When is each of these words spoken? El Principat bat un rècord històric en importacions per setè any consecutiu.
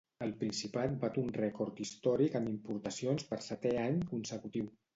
El 0.27 0.31
Principat 0.37 0.95
bat 1.03 1.19
un 1.23 1.29
rècord 1.35 1.83
històric 1.85 2.39
en 2.41 2.49
importacions 2.55 3.29
per 3.35 3.41
setè 3.51 3.77
any 3.87 4.05
consecutiu. 4.17 4.77